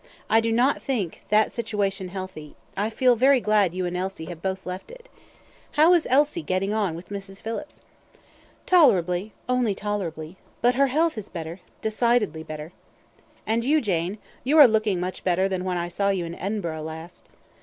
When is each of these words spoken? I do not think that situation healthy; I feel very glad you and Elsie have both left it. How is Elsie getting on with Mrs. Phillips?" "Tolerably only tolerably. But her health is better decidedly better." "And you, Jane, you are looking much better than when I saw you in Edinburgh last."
I 0.31 0.39
do 0.41 0.51
not 0.51 0.81
think 0.81 1.25
that 1.29 1.51
situation 1.51 2.07
healthy; 2.07 2.55
I 2.75 2.89
feel 2.89 3.15
very 3.15 3.39
glad 3.39 3.75
you 3.75 3.85
and 3.85 3.95
Elsie 3.95 4.25
have 4.25 4.41
both 4.41 4.65
left 4.65 4.89
it. 4.89 5.07
How 5.73 5.93
is 5.93 6.07
Elsie 6.09 6.41
getting 6.41 6.73
on 6.73 6.95
with 6.95 7.09
Mrs. 7.09 7.39
Phillips?" 7.39 7.83
"Tolerably 8.65 9.31
only 9.47 9.75
tolerably. 9.75 10.37
But 10.59 10.73
her 10.73 10.87
health 10.87 11.19
is 11.19 11.29
better 11.29 11.59
decidedly 11.83 12.41
better." 12.41 12.73
"And 13.45 13.63
you, 13.63 13.79
Jane, 13.79 14.17
you 14.43 14.57
are 14.57 14.67
looking 14.67 14.99
much 14.99 15.23
better 15.23 15.47
than 15.47 15.63
when 15.65 15.77
I 15.77 15.87
saw 15.87 16.09
you 16.09 16.25
in 16.25 16.33
Edinburgh 16.33 16.81
last." 16.81 17.29